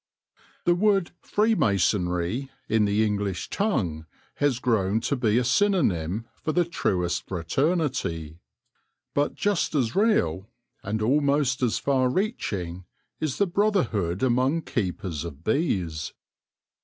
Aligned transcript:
The 0.65 0.73
word" 0.73 1.11
freemasonry," 1.21 2.49
in 2.67 2.85
the 2.85 3.05
English 3.05 3.51
tongue, 3.51 4.07
has 4.37 4.57
grown 4.57 4.99
to 5.01 5.15
be 5.15 5.37
a 5.37 5.43
synonym 5.43 6.25
for 6.41 6.53
the 6.53 6.65
truest 6.65 7.27
fraternity; 7.27 8.39
but 9.13 9.35
just 9.35 9.75
as 9.75 9.95
real, 9.95 10.47
and 10.81 11.03
almost 11.03 11.61
as 11.61 11.77
far 11.77 12.09
reaching, 12.09 12.85
is 13.19 13.37
the 13.37 13.45
brother 13.45 13.83
hood 13.83 14.23
among 14.23 14.63
keepers 14.63 15.23
of 15.23 15.43
bees. 15.43 16.13